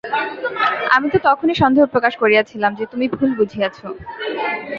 [0.95, 3.77] আমি তো তখনই সন্দেহ প্রকাশ করিয়াছিলাম যে তুমি ভুল বুঝিয়াছ।